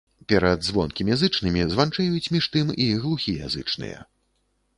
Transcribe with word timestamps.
Перад 0.31 0.63
звонкімі 0.67 1.17
зычнымі 1.23 1.67
званчэюць, 1.73 2.25
між 2.37 2.45
тым, 2.57 2.73
і 2.87 2.89
глухія 3.05 3.53
зычныя. 3.59 3.99